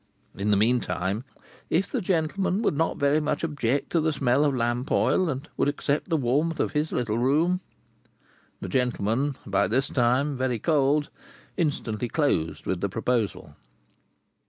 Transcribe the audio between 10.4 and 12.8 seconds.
cold, instantly closed